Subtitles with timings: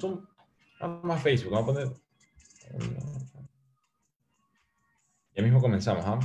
[0.00, 1.88] Vamos a Facebook, vamos a poner...
[5.34, 6.18] Ya mismo comenzamos, ¿ah?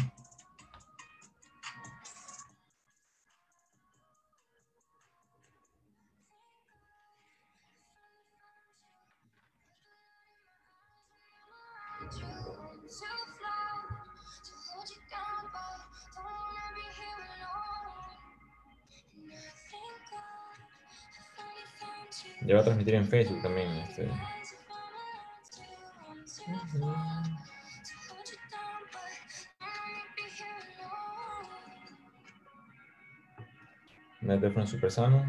[22.41, 23.70] Ya va a transmitir en Facebook también.
[23.72, 24.09] Este.
[34.21, 35.25] Me teléfono super sano.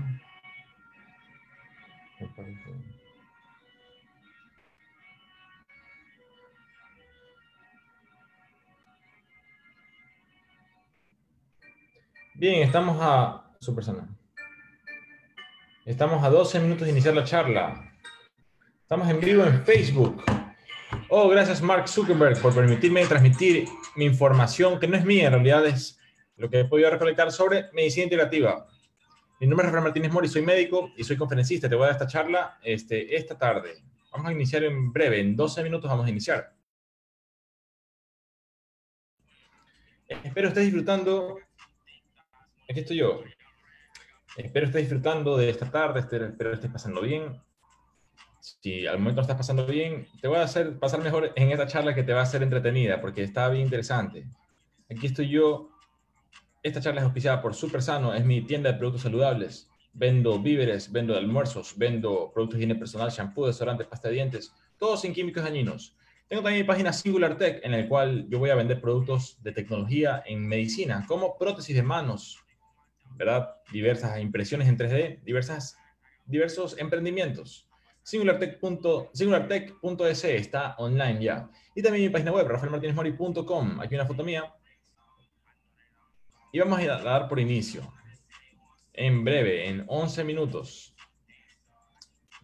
[12.34, 14.21] Bien, estamos a super sano.
[15.84, 17.92] Estamos a 12 minutos de iniciar la charla.
[18.82, 20.22] Estamos en vivo en Facebook.
[21.08, 25.66] Oh, gracias Mark Zuckerberg por permitirme transmitir mi información, que no es mía, en realidad
[25.66, 25.98] es
[26.36, 28.68] lo que he podido recolectar sobre medicina integrativa.
[29.40, 31.68] Mi nombre es Rafael Martínez Mori, soy médico y soy conferencista.
[31.68, 33.82] Te voy a dar esta charla este, esta tarde.
[34.12, 36.54] Vamos a iniciar en breve, en 12 minutos vamos a iniciar.
[40.06, 41.38] Espero estés disfrutando.
[42.68, 43.24] Aquí estoy yo.
[44.36, 47.38] Espero estés disfrutando de esta tarde, espero estés pasando bien.
[48.40, 51.66] Si al momento no estás pasando bien, te voy a hacer pasar mejor en esta
[51.66, 54.26] charla que te va a hacer entretenida, porque está bien interesante.
[54.90, 55.68] Aquí estoy yo.
[56.62, 59.68] Esta charla es auspiciada por Super Sano, es mi tienda de productos saludables.
[59.92, 65.02] Vendo víveres, vendo almuerzos, vendo productos de higiene personal, shampoo, desodorante, pasta de dientes, todos
[65.02, 65.94] sin químicos dañinos.
[66.28, 69.52] Tengo también mi página Singular Tech, en la cual yo voy a vender productos de
[69.52, 72.41] tecnología en medicina, como prótesis de manos,
[73.24, 73.56] ¿verdad?
[73.72, 75.78] Diversas impresiones en 3D, diversas,
[76.26, 77.66] diversos emprendimientos.
[78.02, 81.48] SingularTech.es está online ya.
[81.74, 83.80] Y también mi página web, rafaelmartinezmori.com.
[83.80, 84.52] Aquí una foto mía.
[86.52, 87.82] Y vamos a dar por inicio.
[88.92, 90.96] En breve, en 11 minutos.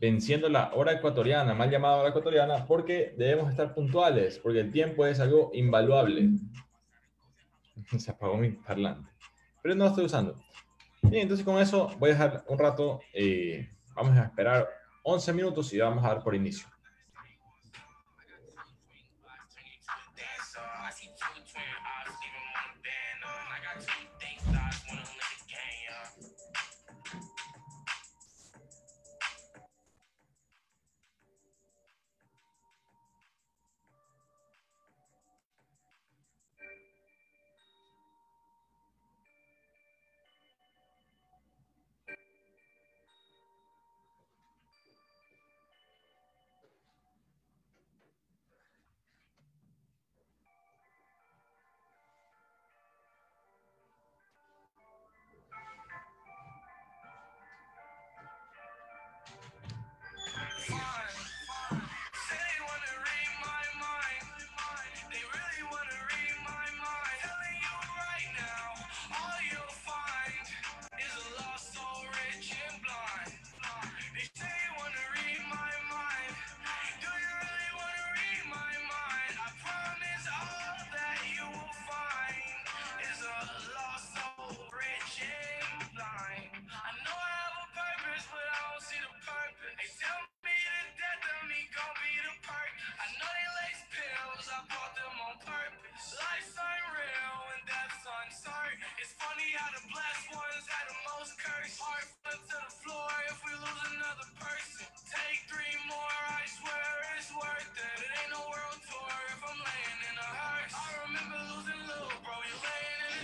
[0.00, 5.04] Venciendo la hora ecuatoriana, mal llamada hora ecuatoriana, porque debemos estar puntuales, porque el tiempo
[5.04, 6.30] es algo invaluable.
[7.98, 9.10] Se apagó mi parlante.
[9.60, 10.36] Pero no lo estoy usando.
[11.02, 14.68] Bien, entonces con eso voy a dejar un rato, eh, vamos a esperar
[15.02, 16.66] 11 minutos y vamos a dar por inicio.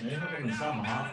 [0.03, 1.09] 哎那个你干嘛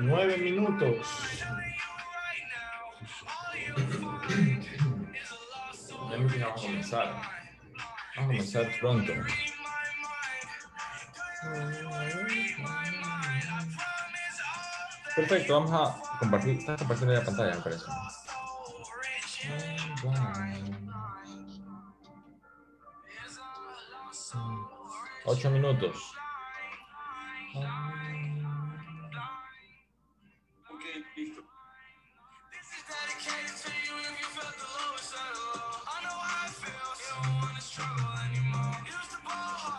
[0.00, 1.06] Nueve minutos.
[6.10, 7.06] Ya vamos a comenzar.
[7.06, 9.12] Vamos a comenzar pronto.
[15.16, 16.58] Perfecto, vamos a compartir.
[16.58, 17.84] Estás compartiendo la pantalla, me parece.
[25.26, 26.14] Ocho minutos.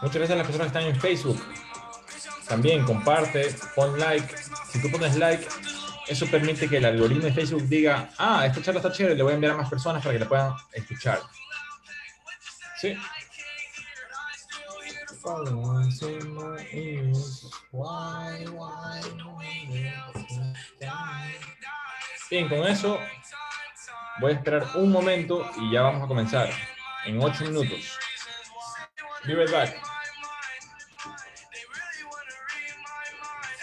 [0.06, 1.42] Muchas gracias a las personas que están en Facebook.
[2.48, 4.36] También comparte, pon like.
[4.70, 5.48] Si tú pones like,
[6.08, 9.32] eso permite que el algoritmo de Facebook diga, ah, esta charla está chévere, le voy
[9.32, 11.22] a enviar a más personas para que la puedan escuchar.
[12.80, 12.96] Sí.
[22.30, 23.00] Bien, con eso
[24.20, 26.52] voy a esperar un momento y ya vamos a comenzar
[27.08, 27.98] en ocho minutos.
[29.26, 29.85] Be right back.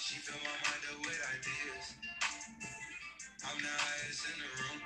[0.00, 1.86] She fill my mind up with ideas.
[3.44, 4.80] I'm the highest in the room.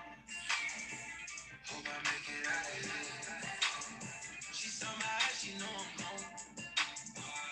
[1.67, 3.41] Hope I make it out of here.
[4.53, 6.27] She somehow she know I'm home.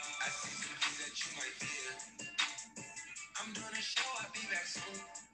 [0.09, 1.93] I see some things that you might fear.
[3.41, 5.32] I'm doing a show, I'll be back soon.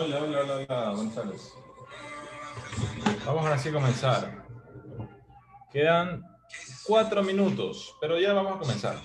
[0.00, 1.52] Hola, hola, hola, hola, tardes.
[3.26, 4.44] Vamos ahora sí a comenzar.
[5.72, 6.22] Quedan
[6.86, 8.96] cuatro minutos, pero ya vamos a comenzar.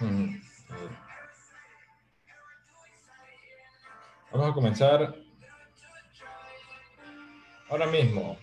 [0.00, 0.40] Mm,
[4.32, 5.27] vamos a comenzar
[7.68, 8.38] ahora mismo.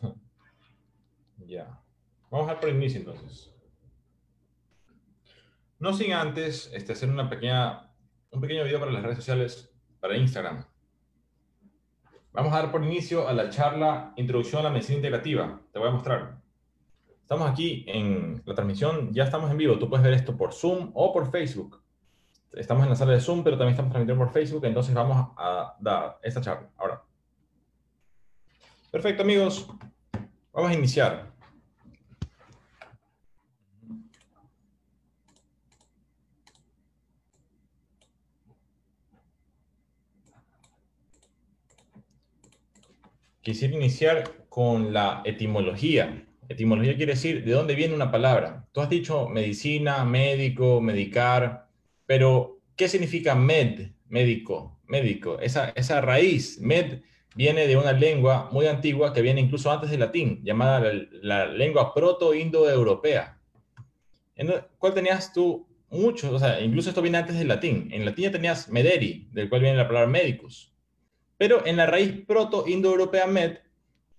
[1.46, 1.80] ya.
[2.30, 3.52] Vamos a por inicio entonces.
[5.78, 7.92] No sin antes este, hacer una pequeña,
[8.30, 10.64] un pequeño video para las redes sociales, para Instagram.
[12.32, 15.60] Vamos a dar por inicio a la charla Introducción a la Medicina Integrativa.
[15.72, 16.45] Te voy a mostrar.
[17.26, 19.76] Estamos aquí en la transmisión, ya estamos en vivo.
[19.80, 21.82] Tú puedes ver esto por Zoom o por Facebook.
[22.52, 25.74] estamos en la sala de Zoom, pero también estamos transmitiendo por Facebook, entonces vamos a
[25.80, 27.02] dar esta charla ahora.
[28.92, 29.66] Perfecto, amigos.
[30.52, 31.32] Vamos a iniciar.
[43.42, 46.25] Quisiera iniciar con la etimología.
[46.48, 48.66] Etimología quiere decir de dónde viene una palabra.
[48.72, 51.68] Tú has dicho medicina, médico, medicar,
[52.06, 55.38] pero ¿qué significa med, médico, médico?
[55.40, 57.02] Esa, esa raíz, med,
[57.34, 61.92] viene de una lengua muy antigua que viene incluso antes del latín, llamada la, lengua
[61.92, 63.38] proto-indoeuropea.
[64.78, 65.66] ¿Cuál tenías tú?
[65.88, 67.88] Muchos, o sea, incluso esto viene antes del latín.
[67.92, 70.72] En latín tenías mederi, del cual viene la palabra médicos.
[71.38, 73.58] Pero en la raíz proto-indoeuropea med,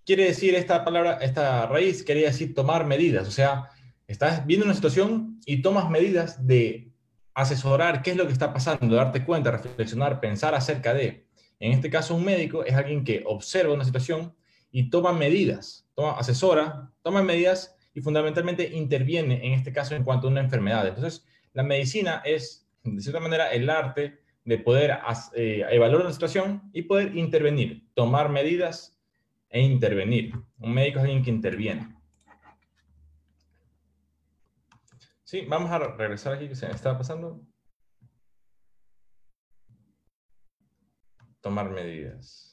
[0.08, 3.28] quiere decir esta palabra, esta raíz quería decir tomar medidas.
[3.28, 3.70] O sea,
[4.08, 6.94] estás viendo una situación y tomas medidas de
[7.34, 11.28] asesorar qué es lo que está pasando, darte cuenta, reflexionar, pensar acerca de.
[11.60, 14.34] En este caso, un médico es alguien que observa una situación
[14.72, 20.28] y toma medidas, toma, asesora, toma medidas y fundamentalmente interviene, en este caso, en cuanto
[20.28, 20.88] a una enfermedad.
[20.88, 25.00] Entonces, la medicina es, de cierta manera, el arte de poder
[25.34, 28.97] eh, evaluar una situación y poder intervenir, tomar medidas
[29.50, 30.34] e intervenir.
[30.60, 31.96] Un médico es alguien que interviene.
[35.24, 37.42] Sí, vamos a regresar aquí que se me estaba pasando.
[41.42, 42.48] Tomar medidas.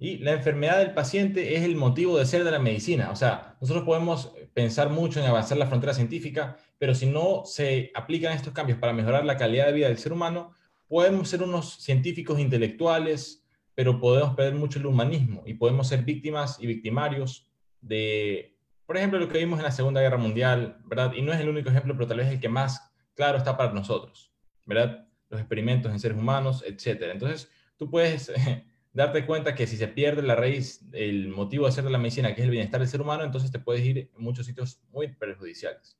[0.00, 3.10] Y la enfermedad del paciente es el motivo de ser de la medicina.
[3.10, 7.90] O sea, nosotros podemos pensar mucho en avanzar la frontera científica, pero si no se
[7.94, 10.52] aplican estos cambios para mejorar la calidad de vida del ser humano,
[10.86, 13.44] podemos ser unos científicos intelectuales,
[13.78, 17.48] pero podemos perder mucho el humanismo y podemos ser víctimas y victimarios
[17.80, 21.12] de, por ejemplo, lo que vimos en la Segunda Guerra Mundial, ¿verdad?
[21.14, 23.72] Y no es el único ejemplo, pero tal vez el que más claro está para
[23.72, 24.32] nosotros,
[24.64, 25.06] ¿verdad?
[25.28, 27.12] Los experimentos en seres humanos, etcétera.
[27.12, 28.32] Entonces, tú puedes
[28.92, 32.34] darte cuenta que si se pierde la raíz, el motivo de hacer de la medicina,
[32.34, 35.06] que es el bienestar del ser humano, entonces te puedes ir en muchos sitios muy
[35.14, 35.96] perjudiciales.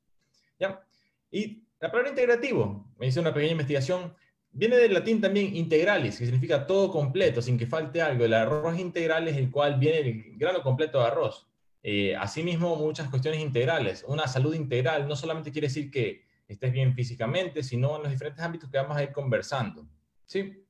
[0.59, 0.83] ¿Ya?
[1.31, 4.13] Y la palabra integrativo, me hice una pequeña investigación,
[4.51, 8.25] viene del latín también integralis, que significa todo completo, sin que falte algo.
[8.25, 11.47] El arroz integral es el cual viene el grano completo de arroz.
[11.81, 14.03] Eh, asimismo, muchas cuestiones integrales.
[14.07, 18.43] Una salud integral no solamente quiere decir que estés bien físicamente, sino en los diferentes
[18.43, 19.87] ámbitos que vamos a ir conversando.
[20.25, 20.65] ¿Sí?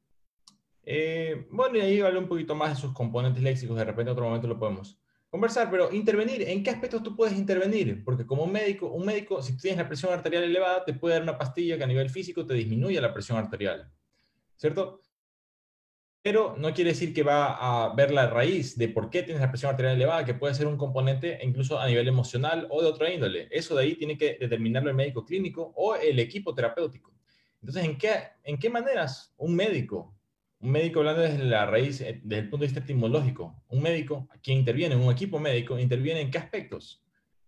[0.84, 4.14] Eh, bueno, y ahí vale un poquito más de sus componentes léxicos, de repente en
[4.14, 8.04] otro momento lo podemos conversar, pero intervenir, ¿en qué aspectos tú puedes intervenir?
[8.04, 11.38] Porque como médico, un médico, si tienes la presión arterial elevada, te puede dar una
[11.38, 13.92] pastilla que a nivel físico te disminuya la presión arterial,
[14.56, 15.02] ¿cierto?
[16.22, 17.54] Pero no quiere decir que va
[17.86, 20.68] a ver la raíz de por qué tienes la presión arterial elevada, que puede ser
[20.68, 23.48] un componente incluso a nivel emocional o de otra índole.
[23.52, 27.14] Eso de ahí tiene que determinarlo el médico clínico o el equipo terapéutico.
[27.62, 30.19] Entonces, ¿en qué, en qué maneras un médico
[30.62, 34.28] un médico hablando desde la raíz, eh, desde el punto de vista etimológico, un médico,
[34.44, 37.04] quien interviene, un equipo médico, interviene en qué aspectos.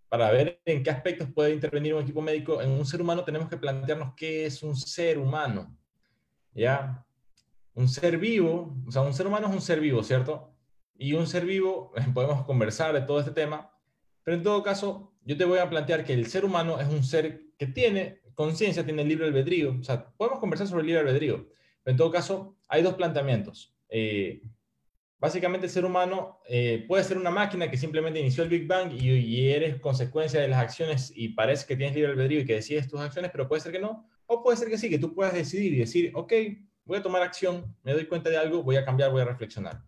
[0.08, 3.50] Para ver en qué aspectos puede intervenir un equipo médico en un ser humano, tenemos
[3.50, 5.75] que plantearnos qué es un ser humano.
[6.53, 7.06] ¿Ya?
[7.74, 10.53] Un ser vivo, o sea, un ser humano es un ser vivo, ¿cierto?
[10.98, 13.72] Y un ser vivo, podemos conversar de todo este tema,
[14.24, 17.03] pero en todo caso, yo te voy a plantear que el ser humano es un
[17.03, 19.77] ser que tiene conciencia, tiene libre albedrío.
[19.80, 21.48] O sea, podemos conversar sobre el libre albedrío
[21.86, 23.76] en todo caso, hay dos planteamientos.
[23.90, 24.42] Eh,
[25.20, 28.92] básicamente el ser humano eh, puede ser una máquina que simplemente inició el Big Bang
[28.92, 32.88] y, eres consecuencia de las acciones y parece que tienes libre albedrío y que decides
[32.88, 34.10] tus acciones, pero puede ser que no.
[34.26, 36.34] O puede ser que sí, que tú puedas decidir y decir, ok,
[36.86, 39.84] voy a tomar acción, me doy cuenta de algo, voy a cambiar, voy a reflexionar.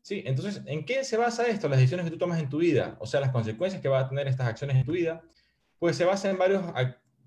[0.00, 1.68] Sí, entonces, ¿en qué se basa esto?
[1.68, 4.08] Las decisiones que tú tomas en tu vida, o sea, las consecuencias que va a
[4.08, 5.22] tener estas acciones en tu vida,
[5.78, 6.64] pues se basa en varios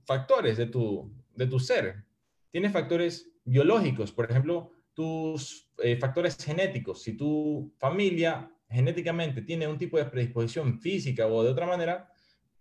[0.04, 2.04] factores de tu, de tu ser.
[2.52, 7.04] Tienes factores biológicos, por ejemplo, tus eh, factores genéticos.
[7.04, 12.12] Si tu familia genéticamente tiene un tipo de predisposición física o de otra manera,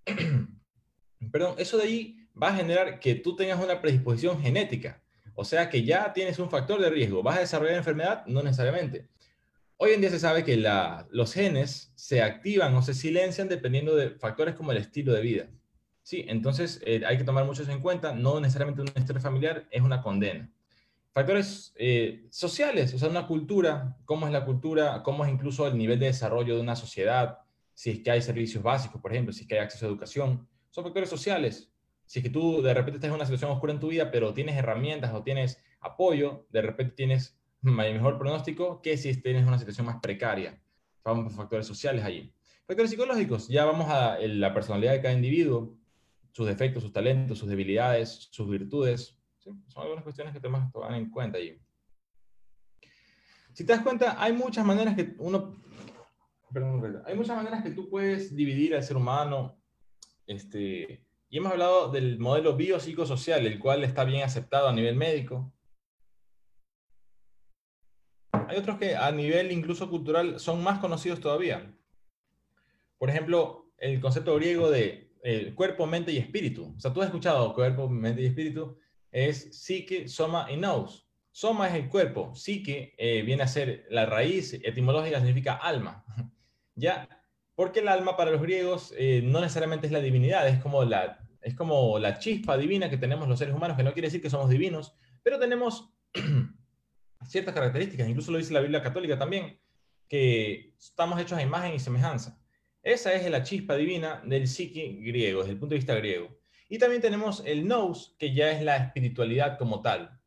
[1.33, 5.03] perdón, eso de ahí va a generar que tú tengas una predisposición genética.
[5.35, 7.23] O sea que ya tienes un factor de riesgo.
[7.23, 8.25] ¿Vas a desarrollar enfermedad?
[8.27, 9.09] No necesariamente.
[9.77, 10.57] Hoy en día se sabe que
[11.11, 15.49] los genes se activan o se silencian dependiendo de factores como el estilo de vida.
[16.03, 18.13] Sí, entonces eh, hay que tomar mucho en cuenta.
[18.13, 20.53] No necesariamente un estrés familiar es una condena
[21.15, 25.79] factores eh, sociales, o sea, una cultura, cómo es la cultura, cómo es incluso el
[25.79, 27.39] nivel de desarrollo de una sociedad,
[27.73, 30.49] si es que hay servicios básicos, por ejemplo, si es que hay acceso a educación,
[30.71, 31.71] son factores sociales.
[32.05, 34.35] Si es que tú de repente estás en una situación oscura en tu vida, pero
[34.35, 39.87] tienes herramientas o tienes apoyo, de repente tienes mejor pronóstico que si tienes una situación
[39.87, 40.61] más precaria.
[41.05, 42.35] Vamos por factores sociales allí.
[42.67, 45.77] Factores psicológicos, ya vamos a la personalidad de cada individuo,
[46.33, 49.17] sus defectos, sus talentos, sus debilidades, sus virtudes.
[49.45, 51.61] Son algunas cuestiones que tenemos que tomar en cuenta allí.
[53.53, 55.55] Si te das cuenta, hay muchas maneras que uno...
[56.53, 59.61] Perdón, hay muchas maneras que tú puedes dividir al ser humano.
[60.27, 65.53] Este, y hemos hablado del modelo biopsicosocial, el cual está bien aceptado a nivel médico.
[68.33, 71.75] Hay otros que a nivel incluso cultural son más conocidos todavía.
[72.99, 76.75] Por ejemplo, el concepto griego de eh, cuerpo, mente y espíritu.
[76.77, 78.79] O sea, tú has escuchado cuerpo, mente y espíritu.
[79.15, 81.07] Es psique, soma y nous.
[81.31, 82.35] Soma es el cuerpo.
[82.35, 86.05] Psique eh, viene a ser la raíz etimológica, significa alma.
[86.75, 87.09] ¿Ya?
[87.55, 91.25] Porque el alma para los griegos eh, no necesariamente es la divinidad, es como la,
[91.43, 94.31] es como la chispa divina que tenemos los seres humanos, que no quiere decir que
[94.31, 95.95] somos divinos, pero tenemos
[97.29, 99.61] ciertas características, incluso lo dice la Biblia católica también,
[100.09, 102.43] que estamos hechos a imagen y semejanza.
[102.83, 106.37] Esa es la chispa divina del psique griego, desde el punto de vista griego.
[106.69, 110.21] Y también tenemos el nous, que ya es la espiritualidad como tal.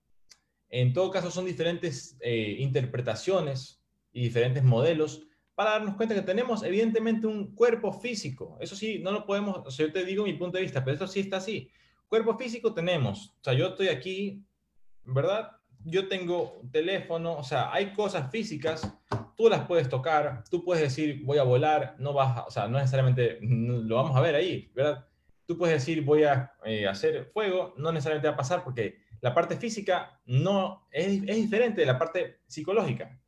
[0.70, 5.24] En todo caso, son diferentes eh, interpretaciones y diferentes modelos
[5.56, 8.58] para darnos cuenta que tenemos evidentemente un cuerpo físico.
[8.60, 10.96] Eso sí, no lo podemos, o sea, yo te digo mi punto de vista, pero
[10.96, 11.72] eso sí está así.
[12.08, 14.46] Cuerpo físico tenemos, o sea, yo estoy aquí,
[15.04, 15.58] ¿verdad?
[15.84, 18.94] yo tengo teléfono, o sea, hay cosas físicas,
[19.36, 22.68] tú las puedes tocar, tú puedes decir voy a volar, no vas, a, o sea,
[22.68, 25.07] no necesariamente lo vamos a ver ahí, ¿verdad?
[25.48, 29.34] Tú puedes decir voy a eh, hacer fuego, no necesariamente va a pasar porque la
[29.34, 33.20] parte física no es, diferente de la parte psicológica.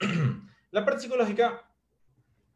[0.70, 1.64] la parte psicológica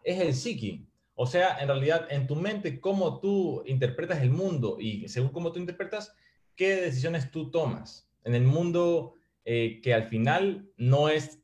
[0.03, 4.77] es el psiqui, o sea, en realidad en tu mente cómo tú interpretas el mundo
[4.81, 6.15] y según cómo tú interpretas,
[6.57, 8.11] qué decisiones tú tomas.
[8.25, 11.41] En el mundo eh, que al final no es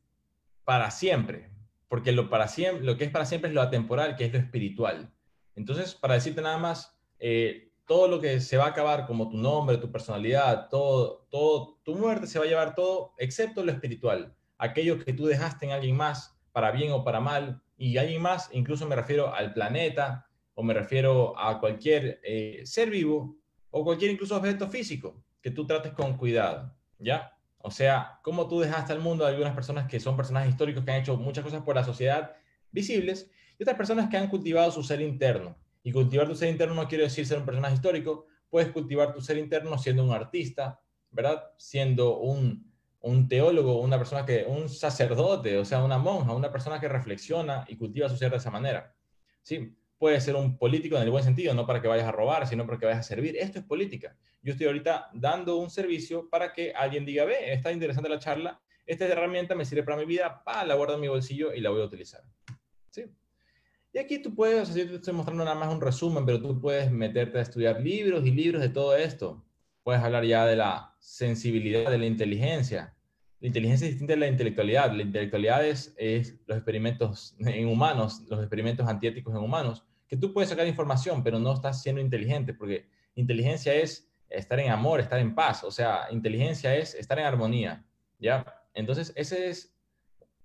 [0.64, 1.50] para siempre,
[1.88, 4.38] porque lo, para siempre, lo que es para siempre es lo atemporal, que es lo
[4.38, 5.12] espiritual.
[5.54, 9.36] Entonces, para decirte nada más, eh, todo lo que se va a acabar, como tu
[9.36, 14.34] nombre, tu personalidad, todo, todo, tu muerte se va a llevar todo, excepto lo espiritual,
[14.58, 18.48] aquello que tú dejaste en alguien más, para bien o para mal, y alguien más,
[18.52, 23.36] incluso me refiero al planeta, o me refiero a cualquier eh, ser vivo,
[23.70, 27.32] o cualquier incluso objeto físico, que tú trates con cuidado, ¿ya?
[27.58, 30.92] O sea, cómo tú dejaste al mundo a algunas personas que son personajes históricos que
[30.92, 32.36] han hecho muchas cosas por la sociedad
[32.70, 35.56] visibles y otras personas que han cultivado su ser interno.
[35.82, 39.20] Y cultivar tu ser interno no quiere decir ser un personaje histórico, puedes cultivar tu
[39.20, 41.44] ser interno siendo un artista, ¿verdad?
[41.56, 46.80] Siendo un, un teólogo, una persona que, un sacerdote, o sea, una monja, una persona
[46.80, 48.94] que reflexiona y cultiva su ser de esa manera.
[49.42, 49.74] ¿Sí?
[50.00, 52.64] puede ser un político en el buen sentido, no para que vayas a robar, sino
[52.64, 53.36] para que vayas a servir.
[53.36, 54.16] Esto es política.
[54.40, 58.58] Yo estoy ahorita dando un servicio para que alguien diga, ve, está interesante la charla,
[58.86, 61.68] esta herramienta me sirve para mi vida, pa, la guardo en mi bolsillo y la
[61.68, 62.22] voy a utilizar.
[63.92, 66.90] Y aquí tú puedes, así te estoy mostrando nada más un resumen, pero tú puedes
[66.90, 69.44] meterte a estudiar libros y libros de todo esto.
[69.82, 72.94] Puedes hablar ya de la sensibilidad, de la inteligencia.
[73.40, 74.92] La inteligencia es distinta de la intelectualidad.
[74.92, 80.32] La intelectualidad es, es los experimentos en humanos, los experimentos antiéticos en humanos que tú
[80.32, 85.20] puedes sacar información, pero no estás siendo inteligente, porque inteligencia es estar en amor, estar
[85.20, 87.86] en paz, o sea, inteligencia es estar en armonía,
[88.18, 88.44] ¿ya?
[88.74, 89.72] Entonces, esa es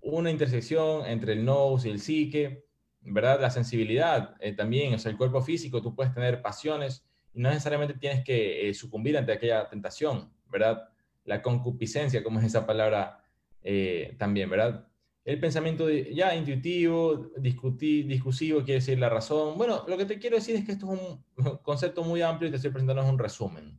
[0.00, 2.64] una intersección entre el nous y el psique,
[3.06, 3.40] ¿verdad?
[3.40, 7.48] La sensibilidad eh, también, o sea, el cuerpo físico, tú puedes tener pasiones y no
[7.48, 10.88] necesariamente tienes que eh, sucumbir ante aquella tentación, ¿verdad?
[11.24, 13.24] La concupiscencia, como es esa palabra
[13.62, 14.86] eh, también, ¿verdad?
[15.26, 19.58] el pensamiento ya intuitivo, discutir, discusivo, quiere decir la razón.
[19.58, 22.50] Bueno, lo que te quiero decir es que esto es un concepto muy amplio y
[22.52, 23.76] te estoy presentando un resumen.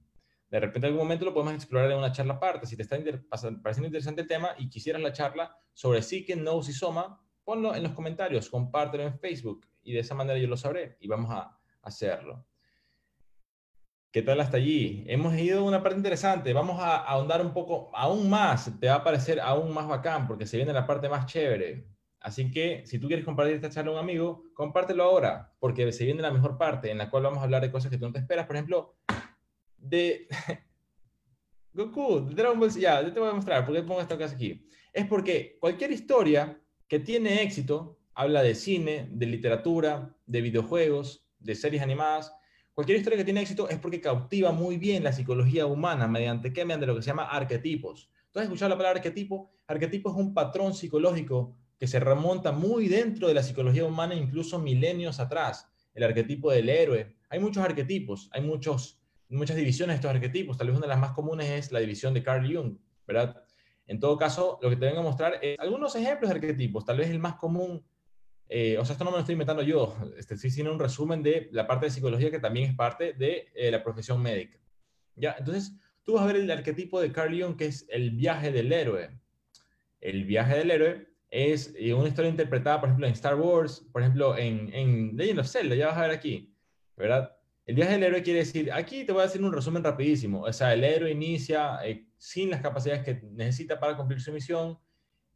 [0.51, 2.67] De repente en algún momento lo podemos explorar en una charla aparte.
[2.67, 6.73] Si te está pareciendo interesante el tema y quisieras la charla sobre psique, nous y
[6.73, 10.97] soma, ponlo en los comentarios, compártelo en Facebook y de esa manera yo lo sabré
[10.99, 12.45] y vamos a hacerlo.
[14.11, 15.05] ¿Qué tal hasta allí?
[15.07, 16.51] Hemos ido a una parte interesante.
[16.51, 18.69] Vamos a ahondar un poco aún más.
[18.81, 21.87] Te va a parecer aún más bacán porque se viene la parte más chévere.
[22.19, 26.03] Así que si tú quieres compartir esta charla a un amigo, compártelo ahora porque se
[26.03, 28.11] viene la mejor parte en la cual vamos a hablar de cosas que tú no
[28.11, 28.45] te esperas.
[28.45, 28.97] Por ejemplo,
[29.77, 30.27] de
[31.71, 34.35] Goku, de Dragon Ball Ya, yo te voy a mostrar por qué pongo esta cosa
[34.35, 34.67] aquí.
[34.91, 41.55] Es porque cualquier historia que tiene éxito habla de cine, de literatura, de videojuegos, de
[41.55, 42.33] series animadas
[42.77, 46.63] Cualquier historia que tiene éxito es porque cautiva muy bien la psicología humana mediante qué?
[46.63, 48.11] Mediante lo que se llama arquetipos.
[48.31, 49.49] ¿Tú has escuchado la palabra arquetipo?
[49.65, 54.59] Arquetipo es un patrón psicológico que se remonta muy dentro de la psicología humana, incluso
[54.59, 55.67] milenios atrás.
[55.95, 57.15] El arquetipo del héroe.
[57.31, 60.55] Hay muchos arquetipos, hay muchos, muchas divisiones de estos arquetipos.
[60.55, 63.43] Tal vez una de las más comunes es la división de Carl Jung, ¿verdad?
[63.87, 66.85] En todo caso, lo que te vengo a mostrar es algunos ejemplos de arquetipos.
[66.85, 67.83] Tal vez el más común
[68.49, 71.21] eh, o sea, esto no me lo estoy inventando yo, este, estoy haciendo un resumen
[71.21, 74.57] de la parte de psicología que también es parte de eh, la profesión médica.
[75.15, 75.35] ¿Ya?
[75.37, 75.73] Entonces,
[76.03, 79.09] tú vas a ver el arquetipo de Carl Jung, que es el viaje del héroe.
[79.99, 84.01] El viaje del héroe es eh, una historia interpretada, por ejemplo, en Star Wars, por
[84.01, 86.55] ejemplo, en, en Legend of Zelda, ya vas a ver aquí,
[86.95, 87.35] ¿verdad?
[87.65, 90.53] El viaje del héroe quiere decir, aquí te voy a hacer un resumen rapidísimo, o
[90.53, 91.79] sea, el héroe inicia
[92.17, 94.77] sin las capacidades que necesita para cumplir su misión,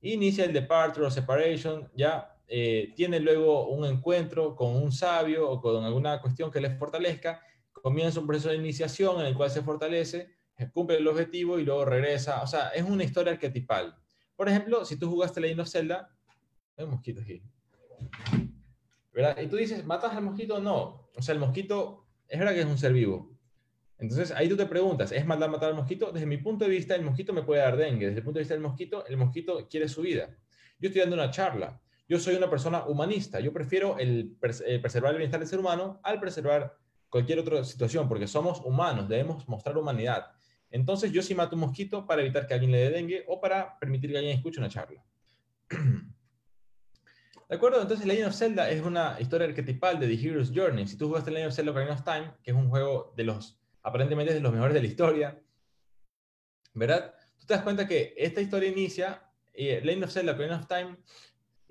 [0.01, 5.61] inicia el departure o separation, ya eh, tiene luego un encuentro con un sabio o
[5.61, 7.41] con alguna cuestión que les fortalezca,
[7.71, 10.35] comienza un proceso de iniciación en el cual se fortalece,
[10.69, 12.41] cumple el objetivo y luego regresa.
[12.41, 13.95] O sea, es una historia arquetipal.
[14.35, 16.15] Por ejemplo, si tú jugaste Legend of Zelda,
[16.77, 17.41] hay un mosquito aquí.
[19.13, 19.37] ¿Verdad?
[19.41, 20.59] Y tú dices, ¿matas al mosquito?
[20.59, 21.09] No.
[21.15, 23.31] O sea, el mosquito es verdad que es un ser vivo.
[24.01, 26.11] Entonces ahí tú te preguntas, ¿es maldad matar al mosquito?
[26.11, 28.07] Desde mi punto de vista, el mosquito me puede dar dengue.
[28.07, 30.35] Desde el punto de vista del mosquito, el mosquito quiere su vida.
[30.79, 31.79] Yo estoy dando una charla.
[32.09, 33.39] Yo soy una persona humanista.
[33.39, 34.35] Yo prefiero el,
[34.65, 36.75] eh, preservar el bienestar del ser humano al preservar
[37.09, 40.31] cualquier otra situación, porque somos humanos, debemos mostrar humanidad.
[40.71, 43.77] Entonces yo sí mato un mosquito para evitar que alguien le dé dengue o para
[43.77, 45.05] permitir que alguien escuche una charla.
[47.49, 47.79] ¿De acuerdo?
[47.81, 50.87] Entonces Legend of Zelda es una historia arquetipal de The Hero's Journey.
[50.87, 53.60] Si tú jugaste Legend of Zelda Ocarina of Time, que es un juego de los,
[53.83, 55.41] aparentemente de los mejores de la historia,
[56.73, 57.13] ¿verdad?
[57.39, 60.97] Tú te das cuenta que esta historia inicia, eh, Legend of Zelda Ocarina of Time,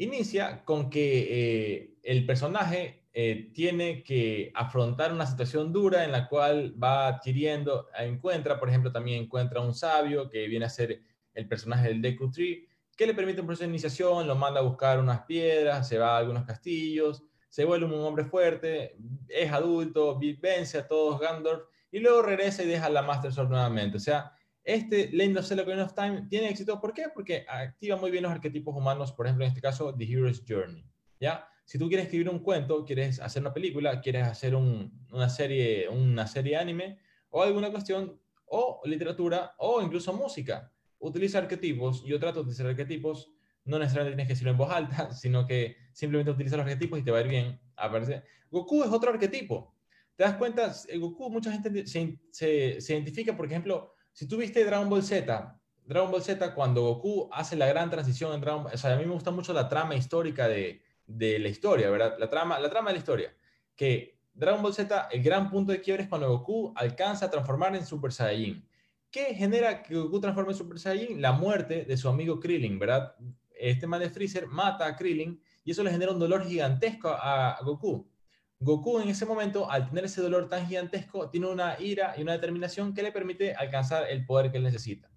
[0.00, 6.26] Inicia con que eh, el personaje eh, tiene que afrontar una situación dura en la
[6.26, 11.02] cual va adquiriendo, encuentra, por ejemplo, también encuentra un sabio que viene a ser
[11.34, 14.62] el personaje del Deku Tree, que le permite un proceso de iniciación, lo manda a
[14.62, 18.96] buscar unas piedras, se va a algunos castillos, se vuelve un hombre fuerte,
[19.28, 23.96] es adulto, vence a todos Gandalf y luego regresa y deja la Master Sword nuevamente.
[23.96, 24.32] O sea,
[24.64, 26.80] este Legend of Zelda Ocarina of Time tiene éxito.
[26.80, 27.06] ¿Por qué?
[27.12, 30.84] Porque activa muy bien los arquetipos humanos, por ejemplo, en este caso, The Hero's Journey.
[31.18, 31.46] ¿Ya?
[31.64, 36.26] Si tú quieres escribir un cuento, quieres hacer una película, quieres hacer una, serie, una
[36.26, 36.98] serie anime
[37.28, 42.04] o alguna cuestión, o literatura, o incluso música, utiliza arquetipos.
[42.04, 43.32] Yo trato de utilizar arquetipos.
[43.64, 47.02] No necesariamente tienes que decirlo en voz alta, sino que simplemente utiliza los arquetipos y
[47.02, 47.60] te va a ir bien.
[47.76, 48.24] Aparece.
[48.50, 49.74] Goku es otro arquetipo.
[50.20, 50.70] ¿Te das cuenta?
[50.98, 56.10] Goku, mucha gente se, se, identifica, por ejemplo, si tú viste Dragon Ball Z, Dragon
[56.10, 59.06] Ball Z, cuando Goku hace la gran transición en Dragon Ball, o sea, a mí
[59.06, 62.16] me gusta mucho la trama histórica de, de la historia, ¿verdad?
[62.18, 63.34] La trama, la trama de la historia.
[63.74, 67.74] Que Dragon Ball Z, el gran punto de quiebre es cuando Goku alcanza a transformar
[67.74, 68.62] en Super Saiyajin.
[69.10, 71.22] ¿Qué genera que Goku transforme en Super Saiyajin?
[71.22, 73.16] La muerte de su amigo Krillin, ¿verdad?
[73.58, 77.58] Este man de Freezer mata a Krillin y eso le genera un dolor gigantesco a
[77.62, 78.09] Goku.
[78.62, 82.32] Goku en ese momento, al tener ese dolor tan gigantesco, tiene una ira y una
[82.32, 85.10] determinación que le permite alcanzar el poder que él necesita.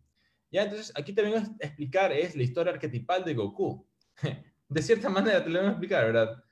[0.49, 3.85] Ya, entonces aquí te vengo a explicar, es la historia arquetipal de Goku.
[4.69, 6.43] De cierta manera te lo vengo a explicar, ¿verdad?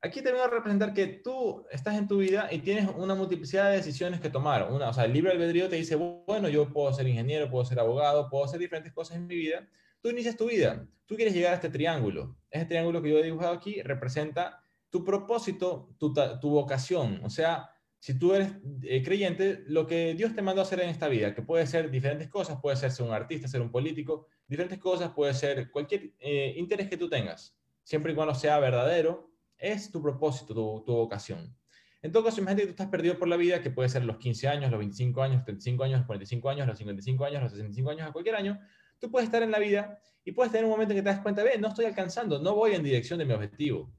[0.00, 3.70] Aquí te vengo a representar que tú estás en tu vida y tienes una multiplicidad
[3.70, 4.70] de decisiones que tomar.
[4.70, 7.80] Una, o sea, el libre albedrío te dice, bueno, yo puedo ser ingeniero, puedo ser
[7.80, 9.66] abogado, puedo hacer diferentes cosas en mi vida.
[10.02, 10.86] Tú inicias tu vida.
[11.06, 12.36] Tú quieres llegar a este triángulo.
[12.50, 17.20] Este triángulo que yo he dibujado aquí representa tu propósito, tu, vocación.
[17.24, 20.88] O sea, si tú eres eh, creyente, lo que Dios te mandó a hacer en
[20.88, 24.26] esta vida, que puede ser diferentes cosas, puede ser ser un artista, ser un político,
[24.46, 29.30] diferentes cosas, puede ser cualquier eh, interés que tú tengas, siempre y cuando sea verdadero,
[29.58, 31.54] es tu propósito, tu, vocación.
[32.00, 34.18] En todo caso, imagínate que tú estás perdido por la vida, que puede ser los
[34.18, 37.52] 15 años, los 25 años, los 35 años, los 45 años, los 55 años, los
[37.52, 38.60] 65 años, a cualquier año,
[39.00, 41.20] tú puedes estar en la vida y puedes tener un momento en que te das
[41.20, 43.90] cuenta, ve, no estoy alcanzando, no voy en dirección de mi objetivo.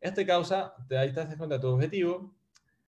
[0.00, 2.34] Este causa, ahí te cuenta de tu objetivo,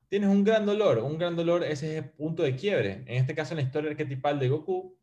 [0.09, 3.05] tienes un gran dolor, un gran dolor ese es el punto de quiebre.
[3.07, 4.97] En este caso, en la historia arquetipal de Goku,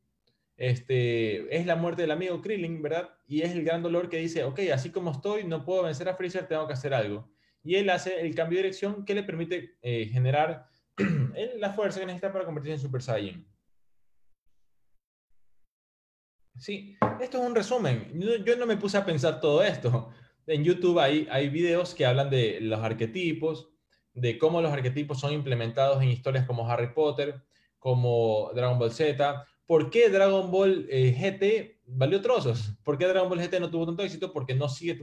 [0.57, 3.09] este, es la muerte del amigo Krillin, ¿verdad?
[3.27, 6.15] Y es el gran dolor que dice, ok, así como estoy, no puedo vencer a
[6.15, 7.29] Freezer, tengo que hacer algo.
[7.63, 10.67] Y él hace el cambio de dirección que le permite eh, generar
[11.57, 13.45] la fuerza que necesita para convertirse en Super Saiyan.
[16.57, 18.13] Sí, esto es un resumen.
[18.45, 20.13] Yo no me puse a pensar todo esto
[20.47, 23.69] en YouTube hay, hay videos que hablan de los arquetipos,
[24.13, 27.43] de cómo los arquetipos son implementados en historias como Harry Potter,
[27.79, 29.45] como Dragon Ball Z.
[29.65, 32.73] ¿Por qué Dragon Ball eh, GT valió trozos?
[32.83, 34.31] ¿Por qué Dragon Ball GT no tuvo tanto éxito?
[34.31, 34.97] Porque no sigue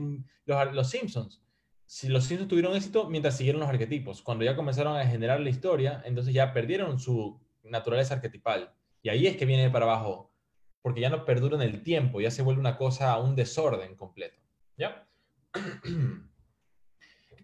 [0.45, 1.41] los, los Simpsons.
[1.85, 4.21] Si los Simpsons tuvieron éxito mientras siguieron los arquetipos.
[4.21, 8.73] Cuando ya comenzaron a generar la historia, entonces ya perdieron su naturaleza arquetipal.
[9.01, 10.31] Y ahí es que viene para abajo.
[10.81, 14.41] Porque ya no perduran el tiempo, ya se vuelve una cosa, un desorden completo.
[14.75, 15.02] ¿Ya?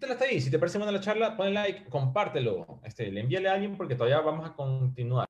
[0.00, 0.40] tal ahí?
[0.40, 3.94] Si te parece buena la charla, pon like, compártelo, este, le envíale a alguien porque
[3.94, 5.26] todavía vamos a continuar.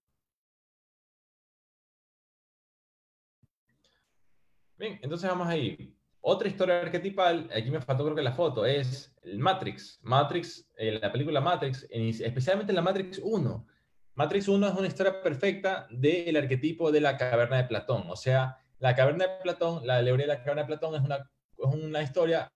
[4.79, 5.95] Bien, entonces vamos ahí.
[6.23, 9.99] Otra historia arquetipal, aquí me faltó creo que la foto, es el Matrix.
[10.03, 13.67] Matrix, eh, la película Matrix, especialmente la Matrix 1.
[14.15, 18.05] Matrix 1 es una historia perfecta del arquetipo de la caverna de Platón.
[18.09, 21.17] O sea, la caverna de Platón, la alegoría de la caverna de Platón es una,
[21.17, 22.51] es una historia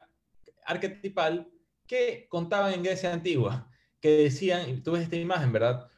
[0.65, 1.51] arquetipal
[1.87, 5.89] que contaban en Grecia antigua, que decían, tú ves esta imagen, ¿verdad?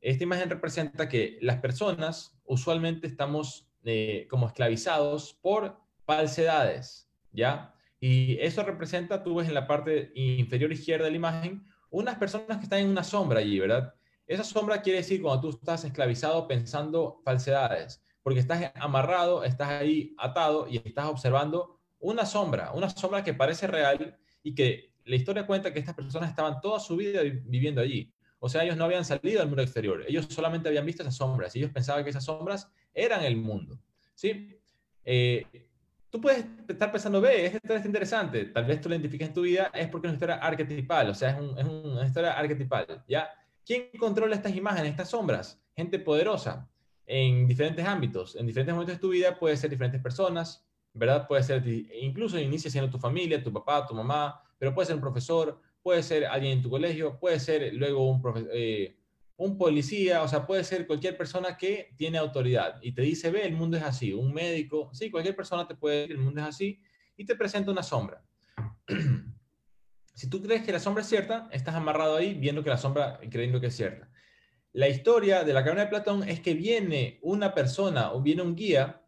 [0.00, 7.74] Esta imagen representa que las personas usualmente estamos eh, como esclavizados por falsedades, ¿ya?
[8.00, 12.58] Y eso representa, tú ves en la parte inferior izquierda de la imagen, unas personas
[12.58, 13.94] que están en una sombra allí, ¿verdad?
[14.26, 20.14] Esa sombra quiere decir cuando tú estás esclavizado pensando falsedades, porque estás amarrado, estás ahí
[20.18, 21.73] atado y estás observando
[22.04, 26.28] una sombra, una sombra que parece real y que la historia cuenta que estas personas
[26.28, 28.12] estaban toda su vida viviendo allí.
[28.38, 31.56] O sea, ellos no habían salido al mundo exterior, ellos solamente habían visto esas sombras
[31.56, 33.80] y ellos pensaban que esas sombras eran el mundo.
[34.14, 34.60] ¿Sí?
[35.02, 35.46] Eh,
[36.10, 39.34] tú puedes estar pensando, ve, esta historia es interesante, tal vez tú la identifiques en
[39.34, 43.02] tu vida, es porque es una historia arquetipal, o sea, es, es una historia arquetipal,
[43.08, 43.30] ¿ya?
[43.64, 45.58] ¿Quién controla estas imágenes, estas sombras?
[45.74, 46.68] Gente poderosa
[47.06, 48.36] en diferentes ámbitos.
[48.36, 51.26] En diferentes momentos de tu vida puede ser diferentes personas, ¿verdad?
[51.26, 51.66] Puede ser,
[52.00, 56.02] incluso inicia siendo tu familia, tu papá, tu mamá, pero puede ser un profesor, puede
[56.02, 58.96] ser alguien en tu colegio, puede ser luego un, eh,
[59.36, 63.44] un policía, o sea, puede ser cualquier persona que tiene autoridad y te dice, ve,
[63.44, 66.46] el mundo es así, un médico, sí, cualquier persona te puede decir, el mundo es
[66.46, 66.80] así,
[67.16, 68.24] y te presenta una sombra.
[70.16, 73.18] Si tú crees que la sombra es cierta, estás amarrado ahí viendo que la sombra,
[73.28, 74.08] creyendo que es cierta.
[74.72, 78.54] La historia de la caverna de Platón es que viene una persona o viene un
[78.54, 79.03] guía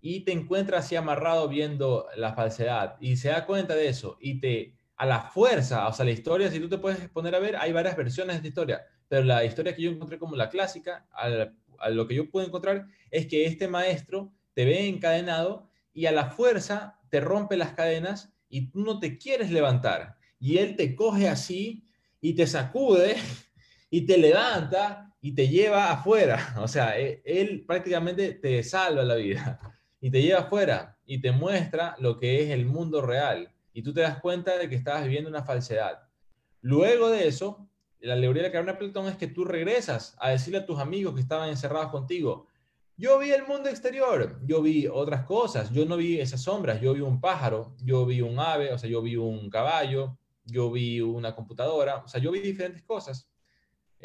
[0.00, 4.40] y te encuentra así amarrado viendo la falsedad y se da cuenta de eso y
[4.40, 7.56] te, a la fuerza, o sea, la historia, si tú te puedes poner a ver,
[7.56, 11.06] hay varias versiones de esta historia, pero la historia que yo encontré como la clásica,
[11.12, 16.12] a, lo que yo pude encontrar, es que este maestro te ve encadenado y a
[16.12, 20.94] la fuerza te rompe las cadenas y tú no te quieres levantar y él te
[20.94, 21.86] coge así
[22.20, 23.16] y te sacude
[23.90, 26.54] y te levanta y te lleva afuera.
[26.60, 29.75] O sea, e, él prácticamente te salva la vida
[30.06, 33.52] y te lleva afuera y te muestra lo que es el mundo real.
[33.72, 36.04] Y tú te das cuenta de que estabas viviendo una falsedad.
[36.60, 40.30] Luego de eso, la alegoría de la caverna de Platón es que tú regresas a
[40.30, 42.46] decirle a tus amigos que estaban encerrados contigo,
[42.96, 46.94] yo vi el mundo exterior, yo vi otras cosas, yo no vi esas sombras, yo
[46.94, 51.00] vi un pájaro, yo vi un ave, o sea, yo vi un caballo, yo vi
[51.00, 53.28] una computadora, o sea, yo vi diferentes cosas.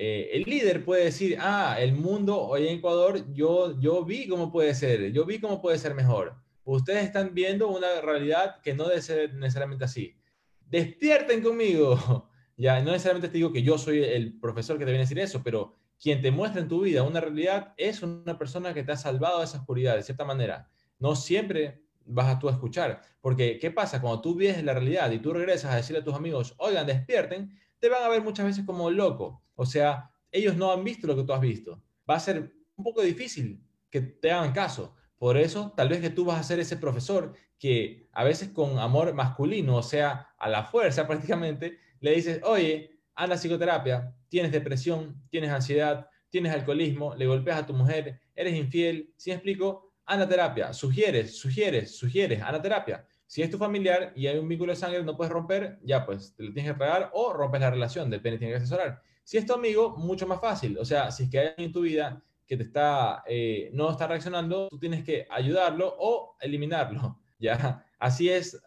[0.04, 4.52] Eh, el líder puede decir, ah, el mundo hoy en Ecuador, yo, yo vi cómo
[4.52, 6.38] puede ser, yo vi cómo puede ser mejor.
[6.64, 10.18] Ustedes están viendo una realidad que no debe ser necesariamente así.
[10.66, 12.28] Despierten conmigo.
[12.58, 15.20] ya, no necesariamente te digo que yo soy el profesor que te viene a decir
[15.20, 18.94] eso, pero quien te muestra en tu vida una realidad es una persona que te
[18.94, 20.68] ha salvado de esa oscuridad, de cierta manera.
[20.98, 23.04] No siempre vas a tú a escuchar.
[23.22, 24.02] Porque, ¿qué pasa?
[24.02, 27.56] Cuando tú vives la realidad y tú regresas a decirle a tus amigos, oigan, despierten,
[27.78, 29.44] te van a ver muchas veces como loco.
[29.62, 31.84] O sea, ellos no han visto lo que tú has visto.
[32.10, 34.95] Va a ser un poco difícil que te hagan caso.
[35.19, 38.80] Por eso, tal vez que tú vas a ser ese profesor que a veces con
[38.80, 44.52] amor masculino, o sea, a la fuerza prácticamente, le dices, oye, anda a psicoterapia, tienes
[44.52, 49.13] depresión, tienes ansiedad, tienes alcoholismo, le golpeas a tu mujer, eres infiel.
[49.15, 53.06] Si explico, anda terapia, sugieres, sugieres, sugieres, anda terapia.
[53.28, 56.36] Si es tu familiar y hay un vínculo de sangre no puedes romper, ya pues
[56.36, 59.04] te lo tienes que pagar o rompes la relación, depende, tienes que asesorar.
[59.32, 60.78] Si es tu amigo, mucho más fácil.
[60.78, 63.89] O sea, si es que hay alguien en tu vida que te está, eh, no
[63.89, 67.17] está reaccionando, tú tienes que ayudarlo o eliminarlo.
[67.39, 68.62] Ya, así es.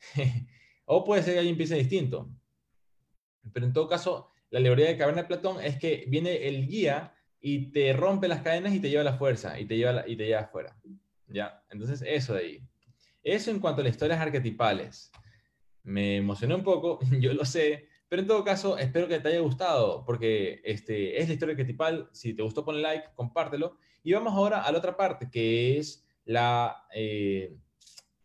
[0.86, 2.30] o puede ser que alguien piense distinto.
[3.52, 7.14] Pero en todo caso, la teoría de caverna de Platón es que viene el guía
[7.38, 10.26] y te rompe las cadenas y te lleva la fuerza y te lleva, y te
[10.26, 10.74] lleva afuera.
[11.26, 11.62] ¿Ya?
[11.68, 12.68] Entonces, eso de ahí.
[13.22, 15.12] Eso en cuanto a las historias arquetipales.
[15.82, 19.40] Me emocionó un poco, yo lo sé, pero en todo caso, espero que te haya
[19.40, 22.10] gustado, porque este, es la historia arquetipal.
[22.12, 23.78] Si te gustó, pon like, compártelo.
[24.02, 27.56] Y vamos ahora a la otra parte, que es la, eh,